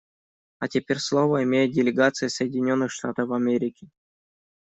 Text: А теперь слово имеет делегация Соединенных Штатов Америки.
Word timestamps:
А 0.57 0.67
теперь 0.67 0.97
слово 0.97 1.43
имеет 1.43 1.73
делегация 1.73 2.27
Соединенных 2.27 2.91
Штатов 2.91 3.29
Америки. 3.31 3.87